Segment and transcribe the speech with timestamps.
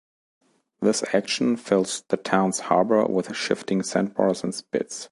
[0.81, 4.99] This action fills the town's harbor with shifting sandbars and spits.